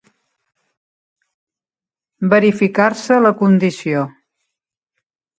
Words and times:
Verificar-se 2.31 3.19
la 3.27 3.33
condició. 3.43 4.07